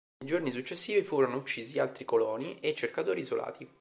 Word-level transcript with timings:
Nei 0.17 0.27
giorni 0.31 0.49
successivi, 0.51 1.03
furono 1.03 1.35
uccisi 1.37 1.77
altri 1.77 2.05
coloni 2.05 2.57
e 2.59 2.73
cercatori 2.73 3.19
isolati. 3.19 3.69